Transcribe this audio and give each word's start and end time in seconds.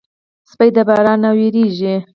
سپي 0.51 0.69
د 0.75 0.77
باران 0.87 1.19
نه 1.23 1.29
وېرېږي. 1.37 1.95